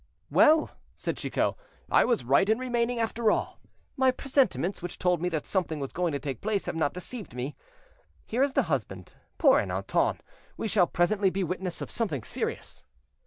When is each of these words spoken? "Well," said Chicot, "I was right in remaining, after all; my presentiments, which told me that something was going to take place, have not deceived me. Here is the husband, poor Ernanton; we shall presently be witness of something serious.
"Well," 0.31 0.71
said 0.97 1.17
Chicot, 1.17 1.53
"I 1.91 2.05
was 2.05 2.23
right 2.23 2.49
in 2.49 2.57
remaining, 2.57 2.97
after 2.97 3.29
all; 3.29 3.59
my 3.95 4.09
presentiments, 4.09 4.81
which 4.81 4.97
told 4.97 5.21
me 5.21 5.29
that 5.29 5.45
something 5.45 5.79
was 5.79 5.93
going 5.93 6.11
to 6.13 6.17
take 6.17 6.41
place, 6.41 6.65
have 6.65 6.73
not 6.75 6.95
deceived 6.95 7.35
me. 7.35 7.55
Here 8.25 8.41
is 8.41 8.53
the 8.53 8.63
husband, 8.63 9.13
poor 9.37 9.61
Ernanton; 9.61 10.17
we 10.57 10.67
shall 10.67 10.87
presently 10.87 11.29
be 11.29 11.43
witness 11.43 11.81
of 11.81 11.91
something 11.91 12.23
serious. 12.23 12.83